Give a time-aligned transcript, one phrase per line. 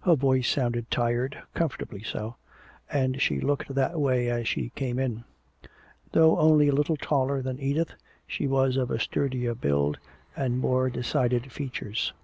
[0.00, 2.36] Her voice sounded tired, comfortably so,
[2.90, 5.24] and she looked that way as she came in.
[6.12, 7.92] Though only a little taller than Edith,
[8.26, 9.98] she was of a sturdier build
[10.34, 12.14] and more decided features.